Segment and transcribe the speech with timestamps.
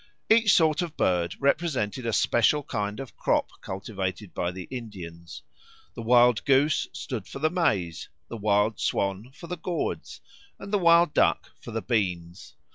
[0.31, 5.43] Each sort of bird represented a special kind of crop cultivated by the Indians:
[5.93, 10.19] the wild goose stood for the maize, the wild swan for the gourds,
[10.57, 12.55] and the wild duck for the beans.